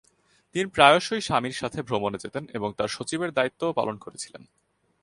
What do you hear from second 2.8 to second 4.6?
সচিবের দায়িত্বও পালন করেছিলেন।